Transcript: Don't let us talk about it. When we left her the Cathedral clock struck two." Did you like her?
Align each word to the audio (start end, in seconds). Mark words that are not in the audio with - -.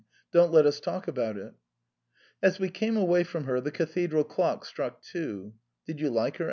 Don't 0.33 0.51
let 0.51 0.65
us 0.65 0.79
talk 0.79 1.07
about 1.07 1.37
it. 1.37 1.53
When 2.39 2.53
we 2.59 2.89
left 2.89 3.31
her 3.33 3.61
the 3.61 3.69
Cathedral 3.69 4.23
clock 4.23 4.65
struck 4.65 4.99
two." 5.03 5.53
Did 5.85 5.99
you 5.99 6.09
like 6.09 6.37
her? 6.37 6.39